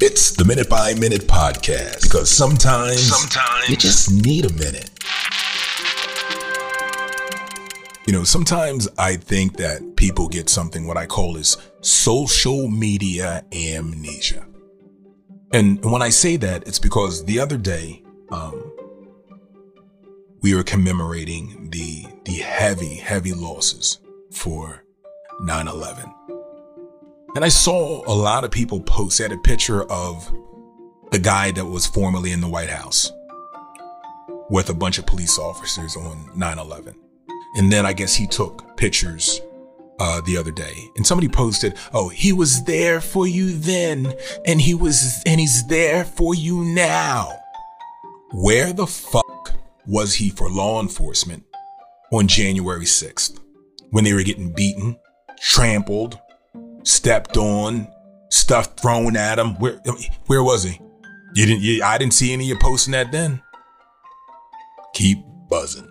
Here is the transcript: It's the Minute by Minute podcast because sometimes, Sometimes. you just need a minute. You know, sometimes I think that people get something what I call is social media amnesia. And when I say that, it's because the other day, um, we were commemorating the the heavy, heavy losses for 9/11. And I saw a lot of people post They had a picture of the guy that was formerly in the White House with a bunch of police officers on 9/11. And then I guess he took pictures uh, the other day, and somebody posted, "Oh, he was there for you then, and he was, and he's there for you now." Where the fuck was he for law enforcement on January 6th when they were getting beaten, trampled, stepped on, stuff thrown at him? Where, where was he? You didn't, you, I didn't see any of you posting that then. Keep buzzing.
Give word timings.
It's 0.00 0.32
the 0.32 0.44
Minute 0.44 0.68
by 0.68 0.94
Minute 0.94 1.22
podcast 1.22 2.02
because 2.02 2.30
sometimes, 2.30 3.00
Sometimes. 3.06 3.68
you 3.68 3.76
just 3.76 4.12
need 4.12 4.44
a 4.44 4.52
minute. 4.52 4.90
You 8.06 8.12
know, 8.12 8.22
sometimes 8.24 8.88
I 8.98 9.16
think 9.16 9.56
that 9.56 9.96
people 9.96 10.28
get 10.28 10.48
something 10.48 10.86
what 10.86 10.96
I 10.96 11.06
call 11.06 11.36
is 11.36 11.56
social 11.80 12.68
media 12.68 13.44
amnesia. 13.52 14.46
And 15.52 15.82
when 15.84 16.02
I 16.02 16.10
say 16.10 16.36
that, 16.36 16.68
it's 16.68 16.78
because 16.78 17.24
the 17.24 17.40
other 17.40 17.56
day, 17.56 18.02
um, 18.30 18.72
we 20.42 20.54
were 20.54 20.62
commemorating 20.62 21.70
the 21.70 22.04
the 22.24 22.34
heavy, 22.42 22.96
heavy 22.96 23.32
losses 23.32 23.98
for 24.30 24.84
9/11. 25.40 26.12
And 27.36 27.44
I 27.44 27.48
saw 27.48 28.02
a 28.10 28.16
lot 28.16 28.44
of 28.44 28.50
people 28.50 28.80
post 28.80 29.18
They 29.18 29.24
had 29.24 29.32
a 29.32 29.36
picture 29.36 29.82
of 29.92 30.34
the 31.10 31.18
guy 31.18 31.50
that 31.50 31.66
was 31.66 31.84
formerly 31.84 32.32
in 32.32 32.40
the 32.40 32.48
White 32.48 32.70
House 32.70 33.12
with 34.48 34.70
a 34.70 34.74
bunch 34.74 34.96
of 34.96 35.04
police 35.04 35.38
officers 35.38 35.98
on 35.98 36.30
9/11. 36.34 36.94
And 37.56 37.70
then 37.70 37.84
I 37.84 37.92
guess 37.92 38.14
he 38.14 38.26
took 38.26 38.74
pictures 38.78 39.42
uh, 40.00 40.22
the 40.22 40.38
other 40.38 40.50
day, 40.50 40.72
and 40.96 41.06
somebody 41.06 41.28
posted, 41.28 41.76
"Oh, 41.92 42.08
he 42.08 42.32
was 42.32 42.64
there 42.64 43.02
for 43.02 43.26
you 43.26 43.58
then, 43.58 44.14
and 44.46 44.58
he 44.58 44.72
was, 44.72 45.22
and 45.26 45.38
he's 45.38 45.66
there 45.66 46.06
for 46.06 46.34
you 46.34 46.64
now." 46.64 47.38
Where 48.32 48.72
the 48.72 48.86
fuck 48.86 49.52
was 49.86 50.14
he 50.14 50.30
for 50.30 50.48
law 50.48 50.80
enforcement 50.80 51.44
on 52.10 52.28
January 52.28 52.86
6th 52.86 53.38
when 53.90 54.04
they 54.04 54.14
were 54.14 54.22
getting 54.22 54.54
beaten, 54.54 54.96
trampled, 55.38 56.18
stepped 56.86 57.36
on, 57.36 57.88
stuff 58.30 58.76
thrown 58.76 59.16
at 59.16 59.38
him? 59.38 59.54
Where, 59.56 59.80
where 60.26 60.42
was 60.42 60.62
he? 60.62 60.80
You 61.34 61.46
didn't, 61.46 61.62
you, 61.62 61.82
I 61.82 61.98
didn't 61.98 62.14
see 62.14 62.32
any 62.32 62.44
of 62.44 62.48
you 62.48 62.58
posting 62.58 62.92
that 62.92 63.12
then. 63.12 63.42
Keep 64.94 65.18
buzzing. 65.50 65.90